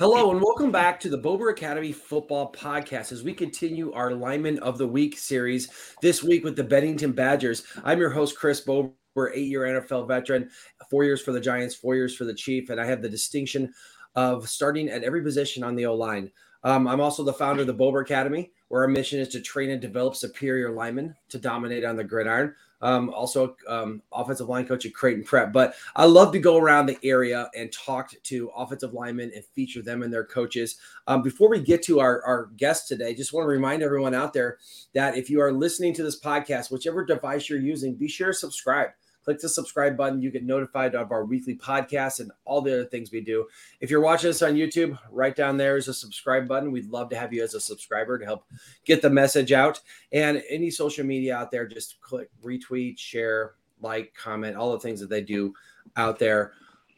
[0.00, 4.58] Hello and welcome back to the Bober Academy Football Podcast as we continue our Lineman
[4.60, 5.68] of the Week series
[6.00, 7.64] this week with the Bennington Badgers.
[7.84, 8.94] I'm your host, Chris Bober,
[9.34, 10.48] eight year NFL veteran,
[10.90, 13.74] four years for the Giants, four years for the Chief, and I have the distinction
[14.14, 16.32] of starting at every position on the O line.
[16.64, 19.68] Um, I'm also the founder of the Bober Academy, where our mission is to train
[19.68, 24.86] and develop superior linemen to dominate on the gridiron um, also um, offensive line coach
[24.86, 25.52] at Creighton Prep.
[25.52, 29.82] But I love to go around the area and talk to offensive linemen and feature
[29.82, 30.76] them and their coaches.
[31.06, 34.32] Um, before we get to our, our guest today, just want to remind everyone out
[34.32, 34.58] there
[34.94, 38.34] that if you are listening to this podcast, whichever device you're using, be sure to
[38.34, 38.90] subscribe
[39.24, 40.20] click the subscribe button.
[40.20, 43.46] You get notified of our weekly podcast and all the other things we do.
[43.80, 46.72] If you're watching us on YouTube, right down there is a subscribe button.
[46.72, 48.44] We'd love to have you as a subscriber to help
[48.84, 49.80] get the message out.
[50.12, 55.00] And any social media out there, just click retweet, share, like, comment, all the things
[55.00, 55.54] that they do
[55.96, 56.52] out there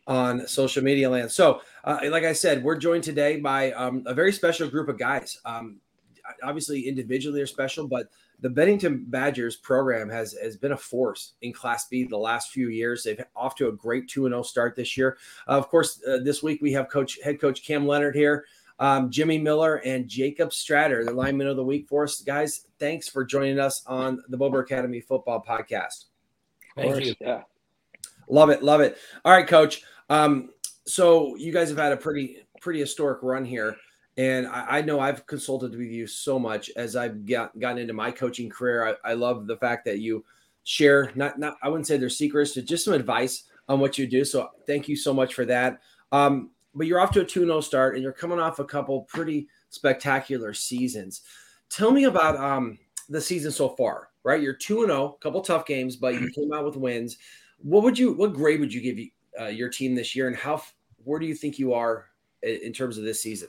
[0.07, 1.31] on social media land.
[1.31, 4.99] So, uh, like I said, we're joined today by um, a very special group of
[4.99, 5.39] guys.
[5.45, 5.81] Um,
[6.43, 8.09] obviously, individually are special, but
[8.43, 12.69] the Bennington Badgers program has has been a force in Class B the last few
[12.69, 13.05] years.
[13.05, 15.17] They've off to a great two and zero oh start this year.
[15.49, 18.45] Uh, of course, uh, this week we have Coach Head Coach Kam Lenhart here,
[18.81, 22.21] um, Jimmy Miller, and Jacob Strader, the lineman of the week for us.
[22.21, 26.07] Guys, thanks for joining us on the Bober Academy Football Podcast.
[26.75, 27.15] Thank you.
[27.21, 27.43] Yeah,
[28.29, 28.99] love it, love it.
[29.25, 29.85] All right, Coach.
[30.11, 30.51] Um,
[30.85, 33.77] so you guys have had a pretty pretty historic run here.
[34.17, 37.95] And I, I, know I've consulted with you so much as I've got, gotten into
[37.95, 38.99] my coaching career.
[39.05, 40.25] I, I, love the fact that you
[40.65, 44.07] share not not I wouldn't say they're secrets, but just some advice on what you
[44.07, 44.25] do.
[44.25, 45.81] So thank you so much for that.
[46.13, 49.49] Um, but you're off to a 2-0 start and you're coming off a couple pretty
[49.71, 51.23] spectacular seasons.
[51.69, 54.43] Tell me about um, the season so far, right?
[54.43, 57.19] You're 2 0, couple tough games, but you came out with wins.
[57.59, 59.11] What would you what grade would you give you,
[59.41, 60.63] uh, your team this year and how
[61.05, 62.07] where do you think you are
[62.43, 63.49] in terms of this season?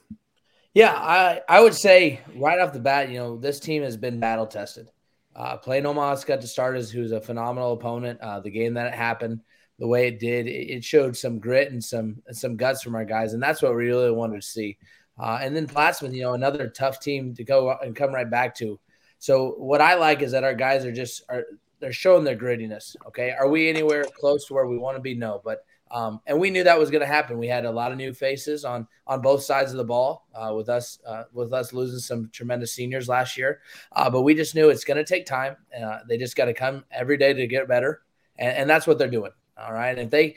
[0.73, 4.19] Yeah, I, I would say right off the bat, you know, this team has been
[4.19, 4.89] battle tested.
[5.35, 8.19] Uh, playing Omaha Skutt to start as who's a phenomenal opponent.
[8.22, 9.41] Uh, the game that it happened,
[9.79, 13.33] the way it did, it, showed some grit and some some guts from our guys,
[13.33, 14.78] and that's what we really wanted to see.
[15.19, 18.56] Uh, and then Plattsmouth, you know, another tough team to go and come right back
[18.56, 18.79] to.
[19.17, 21.45] So what I like is that our guys are just are
[21.79, 22.95] they're showing their grittiness.
[23.07, 25.16] Okay, are we anywhere close to where we want to be?
[25.16, 27.37] No, but um, and we knew that was going to happen.
[27.37, 30.51] We had a lot of new faces on on both sides of the ball uh,
[30.55, 33.61] with us uh, with us losing some tremendous seniors last year.
[33.91, 35.55] Uh, but we just knew it's going to take time.
[35.79, 38.01] Uh, they just got to come every day to get better,
[38.37, 39.31] and, and, that's what they're doing.
[39.55, 40.35] All right, and if they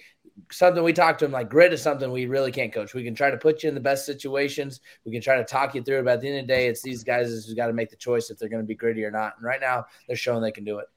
[0.53, 2.93] something we talk to them like grit is something we really can't coach.
[2.93, 4.81] We can try to put you in the best situations.
[5.06, 6.05] We can try to talk you through it.
[6.05, 7.97] But at the end of the day, it's these guys who's got to make the
[7.97, 9.34] choice if they're going to be gritty or not.
[9.39, 10.89] And right now, they're showing they can do it.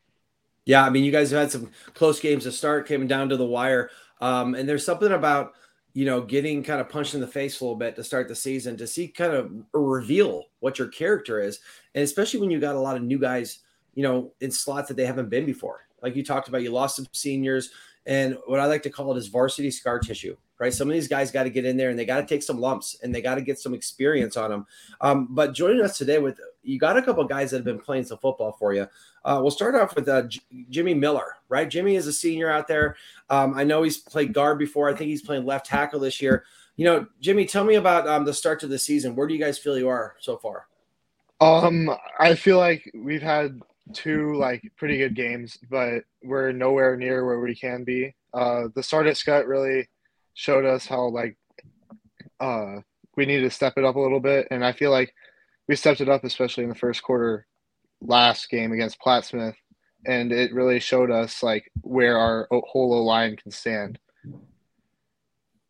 [0.66, 3.38] Yeah, I mean, you guys have had some close games to start, came down to
[3.38, 3.90] the wire.
[4.20, 5.54] Um, and there's something about
[5.94, 8.36] you know getting kind of punched in the face a little bit to start the
[8.36, 11.60] season to see kind of reveal what your character is,
[11.96, 13.60] and especially when you got a lot of new guys,
[13.96, 15.88] you know, in slots that they haven't been before.
[16.02, 17.72] Like you talked about, you lost some seniors,
[18.06, 20.74] and what I like to call it is varsity scar tissue right?
[20.74, 22.60] Some of these guys got to get in there and they got to take some
[22.60, 24.68] lumps and they got to get some experience on them.
[25.02, 28.04] Um, but joining us today with you got a couple guys that have been playing
[28.04, 28.88] some football for you.
[29.24, 31.70] Uh, we'll start off with uh, J- Jimmy Miller, right?
[31.70, 32.96] Jimmy is a senior out there.
[33.30, 34.90] Um, I know he's played guard before.
[34.90, 36.44] I think he's playing left tackle this year.
[36.76, 39.16] You know, Jimmy, tell me about um, the start to the season.
[39.16, 40.68] Where do you guys feel you are so far?
[41.42, 43.62] Um, I feel like we've had
[43.94, 48.14] two like pretty good games, but we're nowhere near where we can be.
[48.34, 49.88] Uh, the start at Skutt really
[50.40, 51.38] showed us how like
[52.40, 52.78] uh,
[53.18, 55.14] we need to step it up a little bit, and I feel like
[55.68, 57.46] we stepped it up, especially in the first quarter
[58.00, 59.56] last game against Plattsmouth,
[60.06, 64.00] and it really showed us like where our whole O line can stand.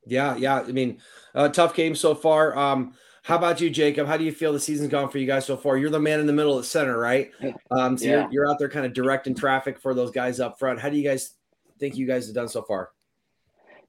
[0.06, 0.59] Yeah, yeah.
[0.59, 1.00] I mean,
[1.34, 2.56] uh, tough game so far.
[2.56, 2.94] Um,
[3.24, 4.06] how about you, Jacob?
[4.06, 5.78] How do you feel the season's gone for you guys so far?
[5.78, 7.32] You're the man in the middle at center, right?
[7.72, 8.11] Um, so yeah.
[8.11, 10.79] you're, you're out there kind of directing traffic for those guys up front.
[10.79, 11.34] How do you guys
[11.79, 12.91] think you guys have done so far?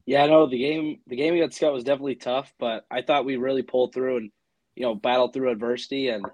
[0.07, 3.37] Yeah, no, the game the game against Skutt was definitely tough, but I thought we
[3.37, 4.31] really pulled through and
[4.75, 6.25] you know battled through adversity, and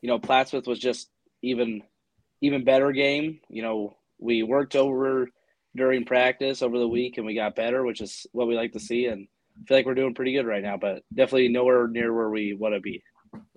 [0.00, 1.10] you know Plattsmouth was just
[1.42, 1.82] even
[2.40, 3.40] even better game.
[3.48, 5.28] You know we worked over
[5.76, 8.80] during practice over the week and we got better, which is what we like to
[8.80, 9.26] see, and
[9.60, 12.54] I feel like we're doing pretty good right now, but definitely nowhere near where we
[12.54, 13.02] want to be.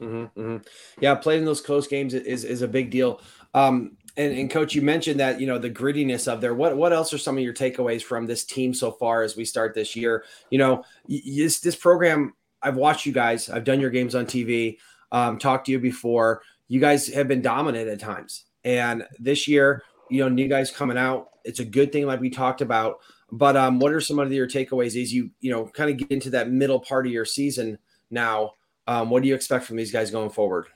[0.02, 0.58] Mm-hmm, mm-hmm.
[1.00, 3.22] Yeah, playing those close games is is a big deal.
[3.54, 6.54] Um, and, and coach, you mentioned that you know the grittiness of there.
[6.54, 9.46] What what else are some of your takeaways from this team so far as we
[9.46, 10.26] start this year?
[10.50, 12.34] You know, this this program.
[12.62, 13.50] I've watched you guys.
[13.50, 14.78] I've done your games on TV.
[15.12, 16.42] Um, talked to you before.
[16.68, 20.98] You guys have been dominant at times, and this year, you know, new guys coming
[20.98, 21.30] out.
[21.46, 22.98] It's a good thing, like we talked about.
[23.32, 26.12] But um, what are some of your takeaways as you you know kind of get
[26.12, 27.78] into that middle part of your season?
[28.10, 28.54] now.
[28.88, 30.68] Um, what do you expect from these guys going forward?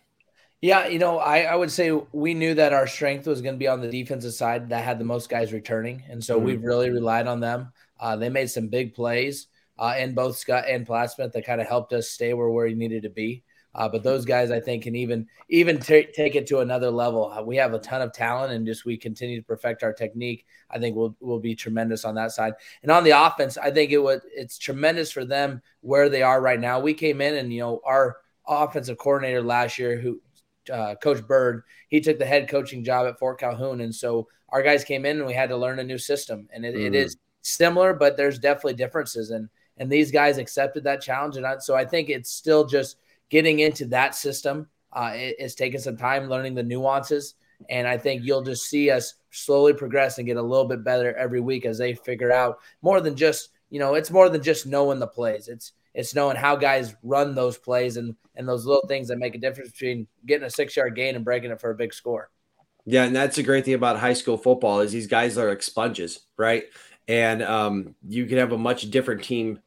[0.61, 3.59] Yeah, you know, I, I would say we knew that our strength was going to
[3.59, 6.03] be on the defensive side that had the most guys returning.
[6.07, 6.45] And so mm-hmm.
[6.45, 7.73] we've really relied on them.
[7.99, 9.47] Uh, they made some big plays
[9.79, 12.75] uh, in both Skutt and Plattsmouth that kind of helped us stay where, where we
[12.75, 13.43] needed to be.
[13.73, 17.31] Uh, but those guys, I think, can even even t- take it to another level.
[17.31, 20.45] Uh, we have a ton of talent, and just we continue to perfect our technique.
[20.69, 22.53] I think we'll will be tremendous on that side.
[22.83, 26.41] And on the offense, I think it was it's tremendous for them where they are
[26.41, 26.81] right now.
[26.81, 30.19] We came in, and you know our offensive coordinator last year, who
[30.71, 34.61] uh, Coach Bird, he took the head coaching job at Fort Calhoun, and so our
[34.61, 36.47] guys came in, and we had to learn a new system.
[36.53, 36.85] And it, mm.
[36.85, 39.31] it is similar, but there's definitely differences.
[39.31, 42.97] And and these guys accepted that challenge, and I, so I think it's still just
[43.29, 47.35] getting into that system uh, it, it's taken some time learning the nuances.
[47.69, 51.15] And I think you'll just see us slowly progress and get a little bit better
[51.15, 54.65] every week as they figure out more than just, you know, it's more than just
[54.65, 55.47] knowing the plays.
[55.47, 59.35] It's it's knowing how guys run those plays and and those little things that make
[59.35, 62.29] a difference between getting a six yard gain and breaking it for a big score.
[62.85, 65.61] Yeah, and that's a great thing about high school football is these guys are like
[65.61, 66.63] sponges, right?
[67.07, 69.59] And um, you can have a much different team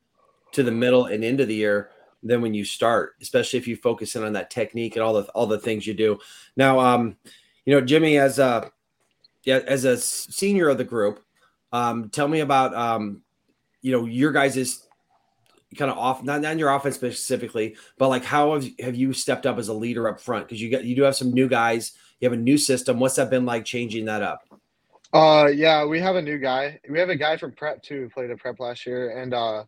[0.52, 1.90] to the middle and end of the year
[2.22, 5.24] than when you start, especially if you focus in on that technique and all the
[5.32, 6.18] all the things you do.
[6.56, 7.16] Now, um,
[7.64, 8.70] you know, Jimmy, as a
[9.44, 11.22] yeah, as a senior of the group,
[11.72, 13.22] um, tell me about um,
[13.82, 14.88] you know, your guys'
[15.74, 19.46] kind of off not, not your offense specifically, but like how have, have you stepped
[19.46, 20.46] up as a leader up front?
[20.46, 23.00] Because you got you do have some new guys, you have a new system.
[23.00, 24.42] What's that been like changing that up?
[25.12, 26.80] Uh yeah, we have a new guy.
[26.88, 29.64] We have a guy from prep too who played at prep last year and uh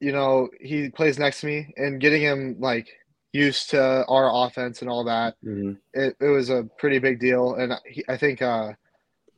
[0.00, 2.88] you know, he plays next to me and getting him like
[3.32, 5.72] used to our offense and all that, mm-hmm.
[5.94, 7.54] it, it was a pretty big deal.
[7.54, 8.72] And he, I think uh,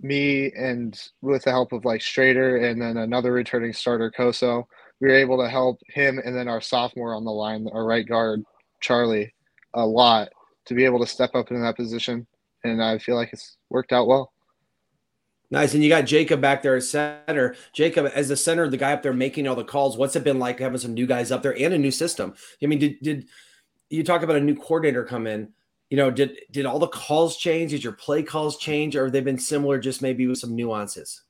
[0.00, 4.68] me and with the help of like Strader and then another returning starter, Koso,
[5.02, 8.06] we were able to help him and then our sophomore on the line, our right
[8.06, 8.44] guard,
[8.80, 9.34] Charlie,
[9.74, 10.28] a lot
[10.66, 12.24] to be able to step up in that position.
[12.62, 14.32] And I feel like it's worked out well.
[15.50, 15.74] Nice.
[15.74, 17.56] And you got Jacob back there as center.
[17.72, 20.38] Jacob, as the center, the guy up there making all the calls, what's it been
[20.38, 22.32] like having some new guys up there and a new system?
[22.62, 23.28] I mean, did, did
[23.90, 25.48] you talk about a new coordinator come in?
[25.90, 27.72] You know, did did all the calls change?
[27.72, 31.22] Did your play calls change, or have they been similar, just maybe with some nuances?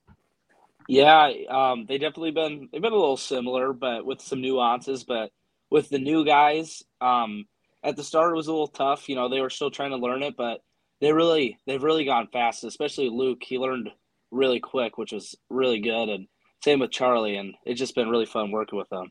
[0.88, 5.04] Yeah, um, they definitely been they've been a little similar, but with some nuances.
[5.04, 5.30] But
[5.70, 7.46] with the new guys, um,
[7.82, 9.08] at the start it was a little tough.
[9.08, 10.60] You know, they were still trying to learn it, but
[11.00, 12.64] they really they've really gone fast.
[12.64, 13.90] Especially Luke, he learned
[14.30, 16.08] really quick, which was really good.
[16.08, 16.26] And
[16.62, 19.10] same with Charlie, and it's just been really fun working with them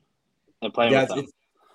[0.62, 1.20] and playing yeah, with them.
[1.20, 1.32] It's,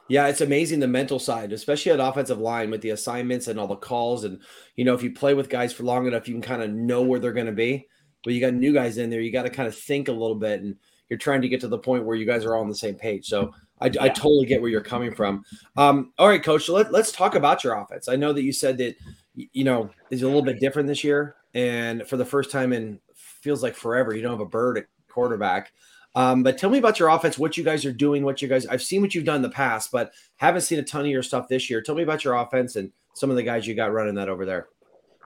[0.08, 3.66] yeah, it's amazing the mental side, especially at offensive line with the assignments and all
[3.66, 4.24] the calls.
[4.24, 4.40] And
[4.76, 7.02] you know, if you play with guys for long enough, you can kind of know
[7.02, 7.88] where they're going to be.
[8.26, 10.34] But you got new guys in there, you got to kind of think a little
[10.34, 10.74] bit, and
[11.08, 12.96] you're trying to get to the point where you guys are all on the same
[12.96, 13.26] page.
[13.26, 14.02] So I, yeah.
[14.02, 15.44] I totally get where you're coming from.
[15.76, 16.64] Um, all right, coach.
[16.64, 18.08] So let, let's talk about your offense.
[18.08, 18.96] I know that you said that
[19.36, 22.98] you know is a little bit different this year, and for the first time in
[23.14, 24.12] feels like forever.
[24.12, 25.72] You don't have a bird at quarterback.
[26.16, 28.66] Um, but tell me about your offense, what you guys are doing, what you guys
[28.66, 31.22] I've seen what you've done in the past, but haven't seen a ton of your
[31.22, 31.80] stuff this year.
[31.80, 34.44] Tell me about your offense and some of the guys you got running that over
[34.44, 34.66] there.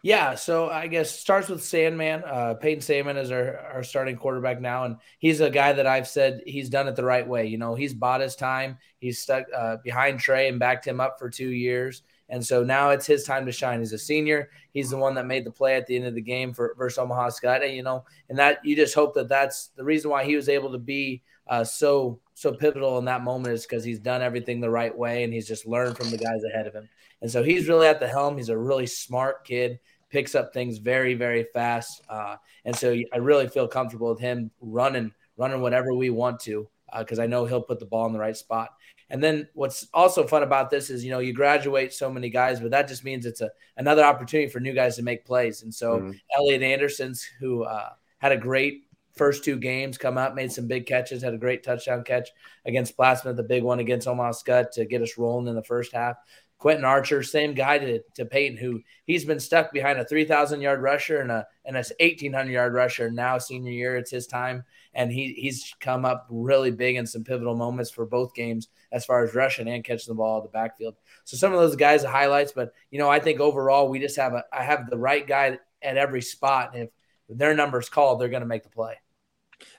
[0.03, 2.23] Yeah, so I guess starts with Sandman.
[2.25, 6.09] Uh, Peyton Sandman is our, our starting quarterback now, and he's a guy that I've
[6.09, 7.47] said he's done it the right way.
[7.47, 8.79] You know, he's bought his time.
[8.99, 12.03] He's stuck uh, behind Trey and backed him up for two years.
[12.31, 13.81] And so now it's his time to shine.
[13.81, 14.51] He's a senior.
[14.73, 16.99] He's the one that made the play at the end of the game for versus
[16.99, 17.65] Omaha Skutt.
[17.65, 20.49] And, you know, and that you just hope that that's the reason why he was
[20.49, 24.61] able to be uh, so so pivotal in that moment is because he's done everything
[24.61, 26.89] the right way and he's just learned from the guys ahead of him.
[27.23, 28.37] And so he's really at the helm.
[28.37, 32.03] He's a really smart kid, picks up things very very fast.
[32.09, 36.69] Uh, and so I really feel comfortable with him running running whatever we want to
[36.99, 38.71] because uh, I know he'll put the ball in the right spot.
[39.11, 42.61] And then what's also fun about this is, you know, you graduate so many guys,
[42.61, 45.63] but that just means it's a another opportunity for new guys to make plays.
[45.63, 46.13] And so mm-hmm.
[46.37, 48.85] Elliot Anderson's, who uh, had a great
[49.17, 52.29] first two games, come out, made some big catches, had a great touchdown catch
[52.65, 55.93] against Plattsmouth, the big one against Omaha Skutt to get us rolling in the first
[55.93, 56.17] half.
[56.61, 60.83] Quentin Archer, same guy to, to Peyton, who he's been stuck behind a 3,000 yard
[60.83, 63.11] rusher and a and a 1,800 yard rusher.
[63.11, 64.63] Now, senior year, it's his time,
[64.93, 69.07] and he he's come up really big in some pivotal moments for both games as
[69.07, 70.97] far as rushing and catching the ball at the backfield.
[71.25, 74.17] So some of those guys are highlights, but you know I think overall we just
[74.17, 76.91] have a I have the right guy at every spot, and
[77.29, 78.97] if their number's called, they're going to make the play.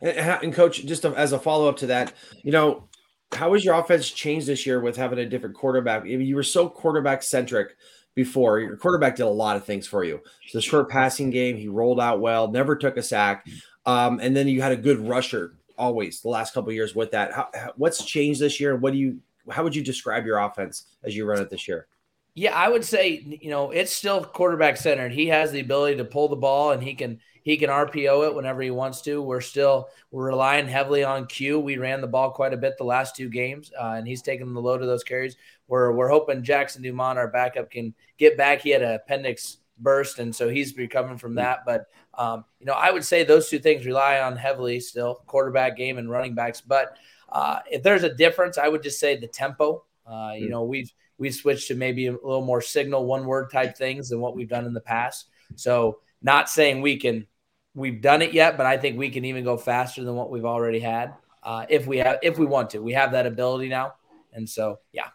[0.02, 2.90] And, and coach, just as a follow up to that, you know
[3.34, 6.02] how has your offense changed this year with having a different quarterback?
[6.02, 7.76] I mean, you were so quarterback centric
[8.14, 8.60] before.
[8.60, 10.20] Your quarterback did a lot of things for you.
[10.48, 13.48] So the short passing game, he rolled out well, never took a sack,
[13.86, 17.34] um, and then you had a good rusher always the last couple years with that.
[17.34, 19.20] How, what's changed this year, what do you
[19.50, 21.88] how would you describe your offense as you run it this year?
[22.34, 25.12] Yeah, I would say you know it's still quarterback centered.
[25.12, 28.36] He has the ability to pull the ball and he can he can RPO it
[28.36, 29.22] whenever he wants to.
[29.22, 31.60] We're still we're relying heavily on Q.
[31.60, 34.54] We ran the ball quite a bit the last two games, uh, and he's taking
[34.54, 35.36] the load of those carries.
[35.68, 38.62] We're we're hoping Jackson Dumont, our backup, can get back.
[38.62, 41.66] He had an appendix burst, and so he's recovering from that.
[41.66, 45.76] But um, you know, I would say those two things rely on heavily still quarterback
[45.76, 46.62] game and running backs.
[46.62, 46.98] But
[47.30, 49.84] uh, if there's a difference, I would just say the tempo.
[50.06, 50.52] Uh, you mm.
[50.52, 54.20] know, we've we switched to maybe a little more signal one word type things than
[54.20, 55.28] what we've done in the past.
[55.56, 57.28] So not saying we can
[57.76, 60.46] we've done it yet, but I think we can even go faster than what we've
[60.46, 61.14] already had
[61.44, 62.80] uh, if we have if we want to.
[62.80, 63.94] We have that ability now,
[64.34, 65.10] and so yeah.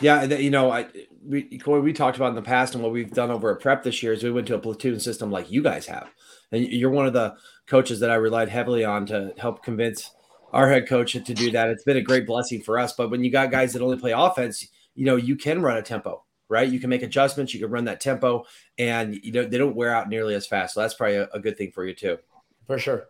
[0.00, 0.88] Yeah, you know, I
[1.24, 4.02] we we talked about in the past and what we've done over at prep this
[4.02, 6.10] year is we went to a platoon system like you guys have,
[6.50, 7.36] and you're one of the
[7.68, 10.10] coaches that I relied heavily on to help convince
[10.52, 11.68] our head coach to do that.
[11.68, 12.92] It's been a great blessing for us.
[12.92, 15.82] But when you got guys that only play offense, you know, you can run a
[15.82, 16.68] tempo, right?
[16.68, 18.44] You can make adjustments, you can run that tempo,
[18.78, 20.74] and you know they don't wear out nearly as fast.
[20.74, 22.18] So that's probably a, a good thing for you too.
[22.66, 23.06] For sure.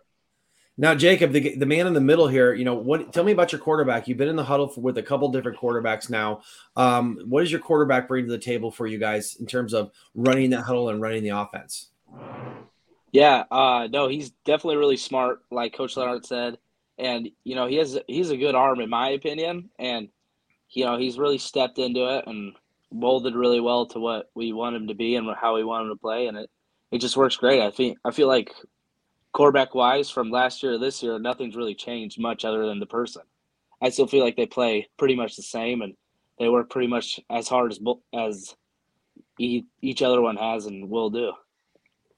[0.77, 3.13] Now, Jacob, the, the man in the middle here, you know, what?
[3.13, 4.09] Tell me about your quarterback.
[4.09, 6.43] You've been in the huddle for, with a couple different quarterbacks now.
[6.75, 9.93] Um, what does your quarterback bring to the table for you guys in terms of
[10.17, 11.91] running that huddle and running the offense?
[13.13, 16.59] Yeah, uh, no, he's definitely really smart, like Coach Lenhart said,
[16.99, 20.09] and you know he has he's a good arm in my opinion, and
[20.75, 22.55] you know, he's really stepped into it and
[22.93, 25.93] molded really well to what we want him to be and how we want him
[25.93, 26.51] to play, and it
[26.91, 27.61] it just works great.
[27.61, 28.53] I think I feel like
[29.33, 32.87] quarterback wise from last year to this year, nothing's really changed much other than the
[32.87, 33.23] person.
[33.83, 35.95] I still feel like they play pretty much the same and
[36.39, 37.81] they work pretty much as hard as
[38.15, 38.55] as
[39.39, 41.33] each other one has and will do.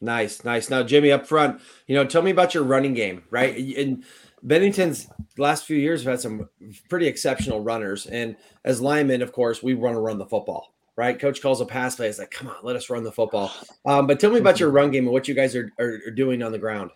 [0.00, 0.68] Nice, nice.
[0.68, 3.56] Now, Jimmy, up front, you know, tell me about your running game, right?
[3.76, 4.04] And
[4.46, 6.48] Bennington's last few years have had some
[6.88, 8.06] pretty exceptional runners.
[8.06, 11.18] And as linemen, of course, we want to run the football, right?
[11.18, 12.08] Coach calls a pass play.
[12.08, 13.52] It's like, come on, let us run the football.
[13.84, 16.12] Um, but tell me about your run game and what you guys are, are, are
[16.12, 16.92] doing on the ground.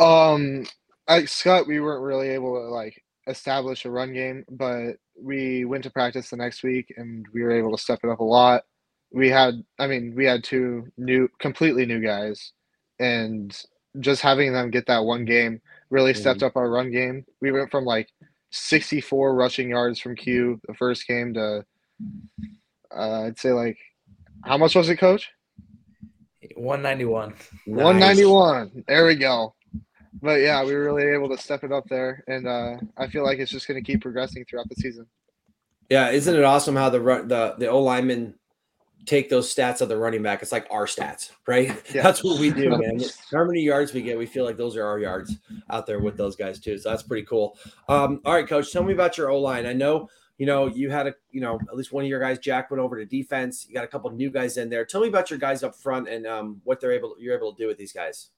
[0.00, 0.66] Um,
[1.06, 5.84] I, Skutt, we weren't really able to like establish a run game, but we went
[5.84, 8.62] to practice the next week and we were able to step it up a lot.
[9.12, 12.52] We had, I mean, we had two new, completely new guys,
[12.98, 13.56] and
[14.00, 16.20] just having them get that one game really mm-hmm.
[16.20, 17.24] stepped up our run game.
[17.40, 18.08] We went from like
[18.50, 21.64] 64 rushing yards from Q the first game to
[22.94, 23.78] uh, I'd say like
[24.44, 25.30] how much was it, coach?
[26.54, 27.30] 191.
[27.30, 27.38] Nice.
[27.66, 28.84] 191.
[28.86, 29.54] There we go.
[30.22, 33.24] But yeah, we were really able to step it up there, and uh, I feel
[33.24, 35.06] like it's just going to keep progressing throughout the season.
[35.90, 38.34] Yeah, isn't it awesome how the the the O lineman
[39.06, 40.42] take those stats of the running back.
[40.42, 41.72] It's like our stats, right?
[41.94, 42.02] Yeah.
[42.02, 43.00] That's what we do, man.
[43.32, 45.36] How many yards we get, we feel like those are our yards
[45.70, 46.76] out there with those guys too.
[46.78, 47.56] So that's pretty cool.
[47.88, 49.66] Um, all right, coach, tell me about your O line.
[49.66, 50.08] I know
[50.38, 52.80] you know you had a you know at least one of your guys, Jack, went
[52.80, 53.66] over to defense.
[53.68, 54.84] You got a couple new guys in there.
[54.84, 57.62] Tell me about your guys up front and um, what they're able you're able to
[57.62, 58.30] do with these guys.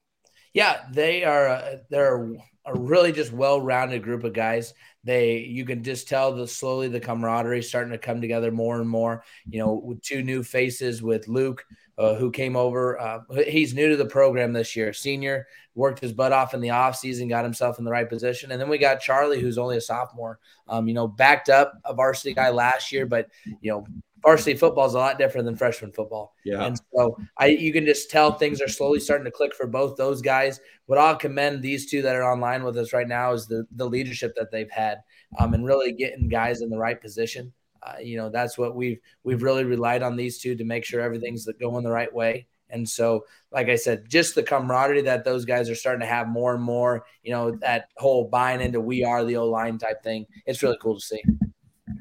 [0.53, 1.49] Yeah, they are.
[1.49, 2.35] Uh, they're
[2.67, 4.75] a really just well-rounded group of guys.
[5.05, 8.89] They you can just tell the slowly the camaraderie starting to come together more and
[8.89, 9.23] more.
[9.49, 11.65] You know, with two new faces with Luke,
[11.99, 13.01] uh, who came over.
[13.01, 16.69] Uh, he's new to the program this year, senior, worked his butt off in the
[16.69, 18.53] offseason, got himself in the right position.
[18.53, 21.95] And then we got Charlie, who's only a sophomore, um, you know, backed up a
[21.95, 23.29] varsity guy last year, but,
[23.61, 23.87] you know,
[24.27, 26.35] varsity football is a lot different than freshman football.
[26.45, 26.65] Yeah.
[26.65, 29.97] And so I you can just tell things are slowly starting to click for both
[29.97, 30.61] those guys.
[30.87, 33.89] What I'll commend these two that are online with us right now is the the
[33.89, 34.99] leadership that they've had
[35.39, 37.53] um, and really getting guys in the right position.
[37.83, 41.01] Uh, you know, that's what we've we've really relied on these two to make sure
[41.01, 42.49] everything's going the right way.
[42.69, 46.27] And so, like I said, just the camaraderie that those guys are starting to have
[46.27, 50.03] more and more, you know, that whole buying into we are the O line type
[50.03, 50.27] thing.
[50.47, 51.23] It's really cool to see.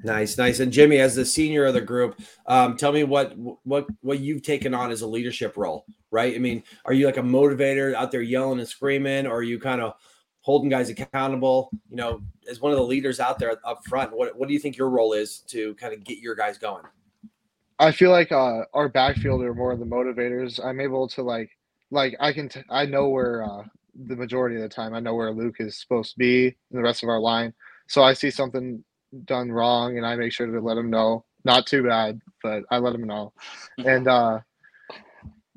[0.05, 0.59] Nice, nice.
[0.59, 4.43] And Jimmy, as the senior of the group, um, tell me what what what you've
[4.43, 6.35] taken on as a leadership role, right?
[6.35, 9.59] I mean, are you like a motivator out there yelling and screaming, or are you
[9.59, 9.95] kind of
[10.41, 11.71] holding guys accountable?
[11.89, 14.59] You know, as one of the leaders out there up front, what what do you
[14.59, 16.83] think your role is to kind of get your guys going?
[17.79, 20.63] I feel like uh, our backfield are more of the motivators.
[20.63, 21.49] I'm able to like
[21.89, 23.63] like I can t- I know where uh,
[23.95, 26.83] the majority of the time I know where Luke is supposed to be and the
[26.83, 27.55] rest of our line.
[27.87, 28.83] So I see something
[29.25, 31.23] done wrong and I make sure to let him know.
[31.43, 33.33] Not too bad, but I let him know.
[33.77, 34.39] and uh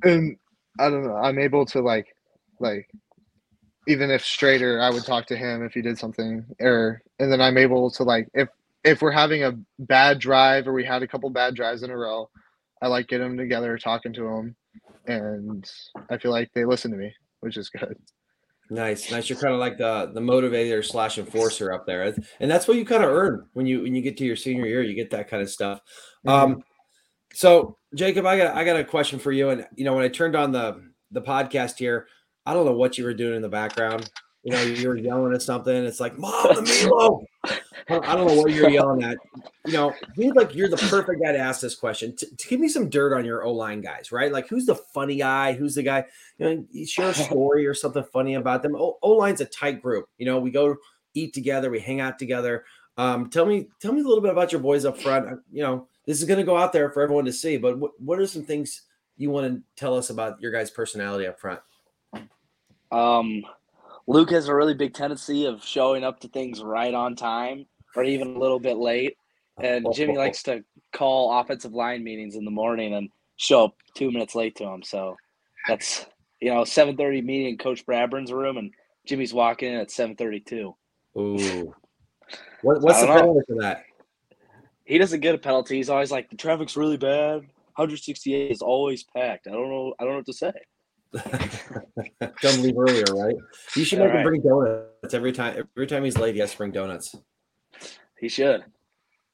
[0.05, 0.37] and
[0.79, 2.15] I don't know, I'm able to like
[2.61, 2.89] like
[3.87, 7.41] even if Strader, I would talk to him if he did something or and then
[7.41, 8.49] I'm able to like if
[8.85, 11.97] if we're having a bad drive or we had a couple bad drives in a
[11.97, 12.31] row,
[12.81, 14.57] I like get them together, talking to them,
[15.07, 15.69] and
[16.11, 17.97] I feel like they listen to me, which is good.
[18.71, 19.31] Nice, nice.
[19.31, 22.85] You're kind of like the the motivator slash enforcer up there, and that's what you
[22.85, 24.83] kind of earn when you when you get to your senior year.
[24.83, 25.81] You get that kind of stuff.
[26.27, 26.53] Mm-hmm.
[26.53, 26.65] Um,
[27.33, 29.51] so Jacob, I got I got a question for you.
[29.51, 30.83] And you know, when I turned on the
[31.13, 32.09] the podcast here,
[32.45, 34.11] I don't know what you were doing in the background.
[34.43, 35.75] You know, you were yelling at something.
[35.75, 37.25] It's like, Mom, the Milo.
[37.91, 39.17] I don't know what you're yelling at.
[39.67, 42.15] You know, dude, like you're the perfect guy to ask this question.
[42.17, 44.31] To give me some dirt on your O line guys, right?
[44.31, 45.55] Like, who's the funny guy?
[45.55, 46.05] Who's the guy?
[46.39, 48.77] You know, you share a story or something funny about them.
[48.77, 50.09] O line's a tight group.
[50.19, 50.77] You know, we go
[51.15, 52.65] eat together, we hang out together.
[52.99, 55.41] Um, tell me, tell me a little bit about your boys up front.
[55.51, 57.57] You know, this is going to go out there for everyone to see.
[57.57, 58.83] But what, what are some things
[59.17, 61.61] you want to tell us about your guys' personality up front?
[62.91, 63.45] Um,
[64.07, 67.67] Luke has a really big tendency of showing up to things right on time
[67.99, 69.17] or even a little bit late.
[69.61, 74.11] And Jimmy likes to call offensive line meetings in the morning and show up two
[74.11, 74.83] minutes late to them.
[74.83, 75.17] So
[75.67, 76.07] that's
[76.41, 78.73] you know, seven thirty meeting in Coach Bradburn's room and
[79.07, 80.75] Jimmy's walking in at seven thirty two.
[81.19, 81.75] Ooh.
[82.61, 83.85] What, what's the penalty for that?
[84.85, 85.77] He doesn't get a penalty.
[85.77, 87.43] He's always like, the traffic's really bad.
[87.77, 89.47] 168 is always packed.
[89.47, 89.95] I don't know.
[89.99, 90.53] I don't know what to say.
[92.43, 93.37] Come leave earlier, right?
[93.77, 94.17] You should make right.
[94.17, 95.69] him bring donuts every time.
[95.77, 97.15] Every time he's late, he has to bring donuts.
[98.21, 98.65] He should.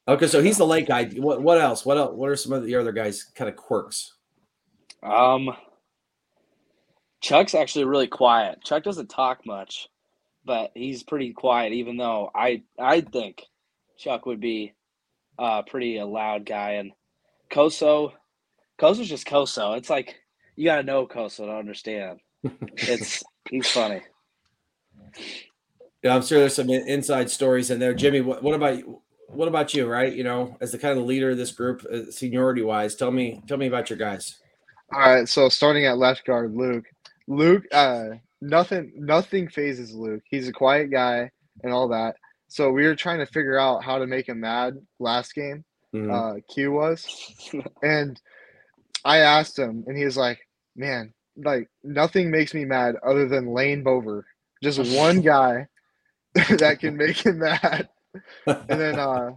[0.07, 1.07] Okay, so he's the late guy.
[1.07, 1.87] What what else?
[1.87, 2.15] What else?
[2.15, 4.15] What are some of the other guys' kind of quirks?
[5.03, 5.51] Um,
[7.21, 8.63] Chuck's actually really quiet.
[8.63, 9.89] Chuck doesn't talk much,
[10.45, 11.73] but he's pretty quiet.
[11.73, 13.45] Even though I I think
[13.97, 14.75] Chuck would be
[15.39, 16.73] uh pretty a loud guy.
[16.73, 16.93] And
[17.49, 18.13] Koso,
[18.77, 19.73] Koso's just Koso.
[19.73, 20.17] It's like
[20.55, 22.21] you got to know Koso to understand.
[22.77, 24.03] it's he's funny.
[26.05, 27.95] Yeah, I'm sure there's some inside stories in there.
[27.95, 28.79] Jimmy, what, what about
[29.29, 29.87] what about you?
[29.87, 33.11] Right, you know, as the kind of leader of this group, uh, seniority wise, tell
[33.11, 34.39] me tell me about your guys.
[34.93, 36.85] All right, so starting at left guard, Luke.
[37.27, 38.09] Luke, uh,
[38.43, 40.23] nothing nothing phases Luke.
[40.29, 41.31] He's a quiet guy
[41.63, 42.17] and all that.
[42.49, 45.65] So we were trying to figure out how to make him mad last game.
[45.95, 46.11] Mm-hmm.
[46.11, 47.07] Uh, Q was,
[47.83, 48.21] and
[49.07, 50.39] I asked him, and he was like,
[50.77, 54.25] "Man, like nothing makes me mad other than Lane Bover.
[54.63, 55.67] Just one guy
[56.59, 57.89] that can make him mad.
[58.47, 59.33] and then uh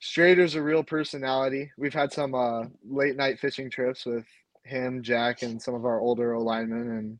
[0.00, 1.70] Strader's a real personality.
[1.76, 4.24] We've had some uh late night fishing trips with
[4.64, 7.18] him, Jack, and some of our older linemen, and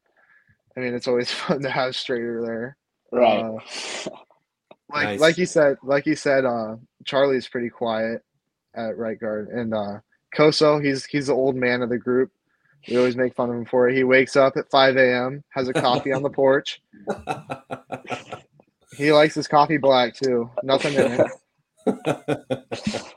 [0.77, 2.77] I mean it's always fun to have Strader there.
[3.13, 3.41] Right.
[3.41, 4.11] Uh,
[4.91, 5.21] like nice.
[5.21, 8.23] like you said, like you said, uh Charlie's pretty quiet
[8.75, 9.49] at right guard.
[9.49, 9.99] And uh
[10.35, 12.31] Koso, he's he's the old man of the group.
[12.89, 13.97] We always make fun of him for it.
[13.97, 16.81] He wakes up at 5 a.m., has a coffee on the porch.
[18.99, 20.51] He likes his coffee black too.
[20.65, 21.31] Nothing in it.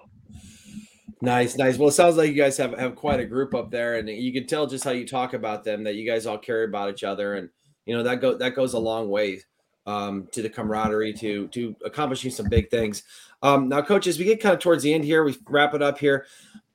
[1.22, 1.78] nice, nice.
[1.78, 4.32] Well, it sounds like you guys have, have quite a group up there, and you
[4.32, 7.04] can tell just how you talk about them that you guys all care about each
[7.04, 7.50] other, and
[7.86, 9.42] you know that go that goes a long way
[9.88, 13.02] um, to the camaraderie to to accomplishing some big things.
[13.42, 15.24] Um, now, coaches, we get kind of towards the end here.
[15.24, 16.28] We wrap it up here.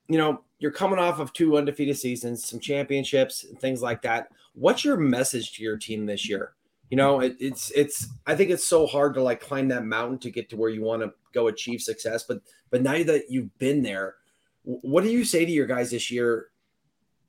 [0.09, 4.27] You know, you're coming off of two undefeated seasons, some championships, and things like that.
[4.53, 6.53] What's your message to your team this year?
[6.89, 10.17] You know it, it's it's i think it's so hard to like climb that mountain
[10.17, 13.55] to get to where you want to go achieve success but but now that you've
[13.57, 14.15] been there
[14.63, 16.47] what do you say to your guys this year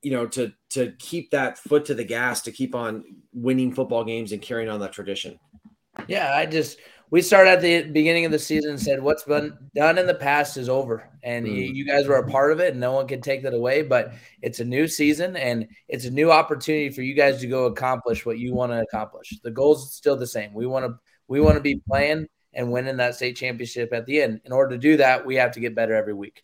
[0.02, 4.04] you know to to keep that foot to the gas to keep on winning football
[4.04, 5.38] games and carrying on that tradition?
[6.06, 6.78] Yeah i just
[7.10, 10.14] we started at the beginning of the season and said what's been done in the
[10.14, 11.08] past is over.
[11.22, 11.54] And mm.
[11.54, 13.82] you, you, guys were a part of it and no one can take that away
[13.82, 17.66] but it's a new season and it's a new opportunity for you guys to go
[17.66, 19.32] accomplish what you want to accomplish.
[19.42, 20.52] The goal's still the same.
[20.52, 24.22] We want to we want to be playing and winning that state championship at the
[24.22, 24.40] end.
[24.44, 26.40] In order to do that we have to get better every week.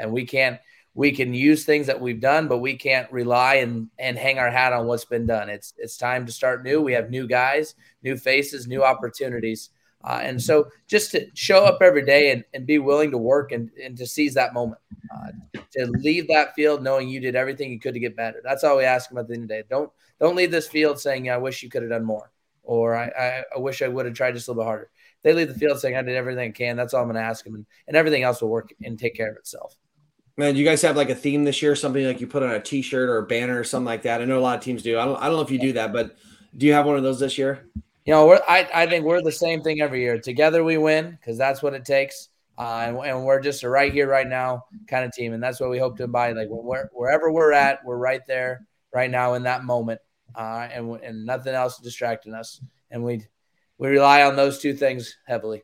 [0.00, 0.58] And we can't
[0.94, 4.50] we can use things that we've done but we can't rely and and hang our
[4.50, 5.48] hat on what's been done.
[5.48, 6.82] It's it's time to start new.
[6.82, 9.70] We have new guys new faces new opportunities
[10.04, 13.52] uh, and so just to show up every day and, and be willing to work
[13.52, 14.80] and, and to seize that moment,
[15.14, 18.40] uh, to leave that field knowing you did everything you could to get better.
[18.42, 19.62] That's all we ask them at the end of the day.
[19.68, 22.30] Don't don't leave this field saying, I wish you could have done more,
[22.62, 24.90] or I, I, I wish I would have tried just a little bit harder.
[25.22, 26.76] They leave the field saying, I did everything I can.
[26.76, 27.54] That's all I'm going to ask them.
[27.54, 29.76] And, and everything else will work and take care of itself.
[30.36, 32.60] Man, you guys have like a theme this year, something like you put on a
[32.60, 34.20] t-shirt or a banner or something like that.
[34.20, 34.98] I know a lot of teams do.
[34.98, 36.16] I don't, I don't know if you do that, but
[36.56, 37.68] do you have one of those this year?
[38.04, 40.18] You know, I, I think we're the same thing every year.
[40.18, 42.28] Together we win because that's what it takes.
[42.58, 45.32] Uh, and, and, we're just a right here, right now kind of team.
[45.32, 46.34] And that's what we hope to embody.
[46.34, 50.00] Like wherever we're at, we're right there right now in that moment.
[50.34, 52.60] Uh, and, and nothing else distracting us.
[52.90, 53.26] And we,
[53.78, 55.62] we rely on those two things heavily.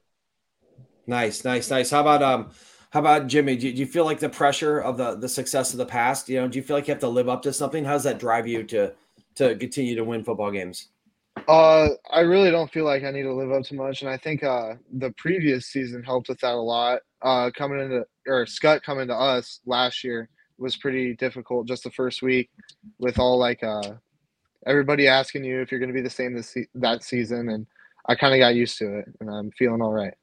[1.07, 1.90] Nice, nice, nice.
[1.90, 2.51] How about, um,
[2.90, 3.57] how about Jimmy?
[3.57, 6.40] Do, do you feel like the pressure of the, the success of the past, you
[6.40, 7.85] know, do you feel like you have to live up to something?
[7.85, 8.94] How does that drive you to,
[9.37, 10.88] to continue to win football games?
[11.46, 14.16] Uh, I really don't feel like I need to live up to much, and I
[14.16, 17.01] think uh, the previous season helped with that a lot.
[17.22, 21.90] Uh, coming into or Skutt coming to us last year was pretty difficult just the
[21.90, 22.51] first week
[22.98, 23.92] with all like uh,
[24.66, 27.66] everybody asking you if you're going to be the same this se- that season, and
[28.09, 30.14] I kind of got used to it, and I'm feeling all right.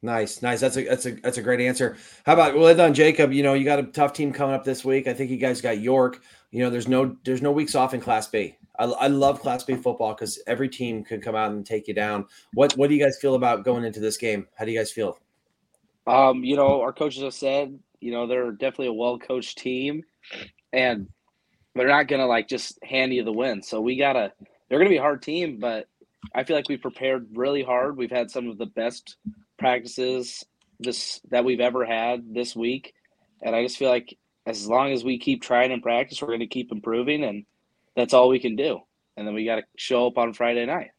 [0.00, 0.60] Nice, nice.
[0.60, 1.96] That's a that's a that's a great answer.
[2.24, 3.32] How about well done, Jacob?
[3.32, 5.08] You know, you got a tough team coming up this week.
[5.08, 6.22] I think you guys got York.
[6.52, 8.56] You know, there's no there's no weeks off in Class B.
[8.78, 11.94] I, I love Class B football because every team can come out and take you
[11.94, 12.26] down.
[12.54, 14.46] What what do you guys feel about going into this game?
[14.56, 15.18] How do you guys feel?
[16.06, 20.04] Um, you know, our coaches have said, you know, they're definitely a well coached team,
[20.72, 21.08] and
[21.74, 23.62] they're not gonna like just hand you the win.
[23.62, 24.32] So we gotta.
[24.68, 25.88] They're gonna be a hard team, but
[26.34, 27.96] I feel like we prepared really hard.
[27.96, 29.16] We've had some of the best
[29.58, 30.44] practices
[30.80, 32.94] this that we've ever had this week,
[33.42, 36.40] and I just feel like as long as we keep trying and practice, we're going
[36.40, 37.44] to keep improving, and
[37.98, 38.78] that's all we can do.
[39.16, 40.90] And then we got to show up on Friday night.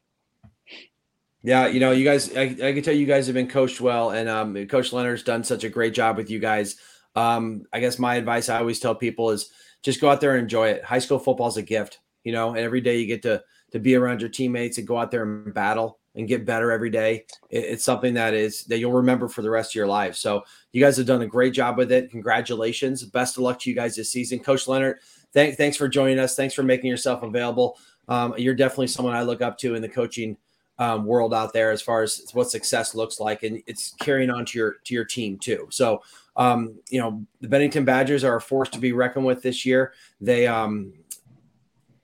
[1.42, 4.10] Yeah, you know, you guys, I, I, can tell you guys have been coached well,
[4.10, 6.76] and um, Coach Lenhart's done such a great job with you guys.
[7.16, 9.50] Um, I guess my advice I always tell people is
[9.82, 10.84] just go out there and enjoy it.
[10.84, 13.80] High school football is a gift, you know, and every day you get to to
[13.80, 17.26] be around your teammates and go out there and battle and get better every day.
[17.50, 20.16] It, it's something that is that you'll remember for the rest of your life.
[20.18, 22.12] So you guys have done a great job with it.
[22.12, 23.04] Congratulations.
[23.06, 24.40] Best of luck to you guys this season.
[24.40, 25.00] Coach Lenhart,
[25.34, 26.36] thank, thanks for joining us.
[26.36, 27.78] Thanks for making yourself available.
[28.08, 30.38] Um, you're definitely someone I look up to in the coaching
[30.80, 34.46] um, world out there as far as what success looks like, and it's carrying on
[34.46, 35.68] to your to your team too.
[35.70, 36.02] So,
[36.38, 39.94] um, you know, the Bennington Badgers are a force to be reckoned with this year.
[40.22, 40.94] They um,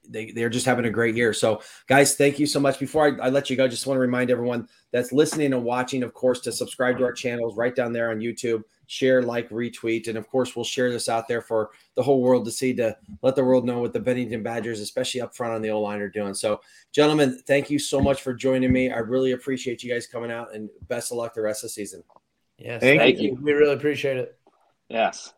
[0.10, 1.34] they, they're just having a great year.
[1.34, 2.80] So, guys, thank you so much.
[2.80, 6.04] Before I, I, let you go, just want to remind everyone that's listening and watching,
[6.04, 10.08] of course, to subscribe to our channels right down there on YouTube, share, like, retweet.
[10.08, 12.96] And of course, we'll share this out there for the whole world to see to
[13.22, 16.02] let the world know what the Bennington Badgers, especially up front on the O line,
[16.02, 16.34] are doing.
[16.34, 18.92] So, gentlemen, thank you so much for joining me.
[18.92, 21.74] I really appreciate you guys coming out and best of luck the rest of the
[21.74, 22.04] season.
[22.58, 23.30] Yes, thank, thank you.
[23.32, 23.40] you.
[23.42, 24.38] We really appreciate it.
[24.90, 25.34] Yes.